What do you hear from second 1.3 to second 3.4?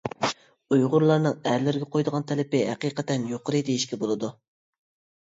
ئەرلەرگە قويىدىغان تەلىپى ھەقىقەتەن